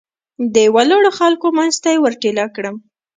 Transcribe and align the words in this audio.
د 0.55 0.57
ولاړو 0.75 1.09
خلکو 1.19 1.47
منځ 1.57 1.73
ته 1.83 1.89
یې 1.93 2.01
ور 2.01 2.13
ټېله 2.21 2.45
کړم. 2.55 2.75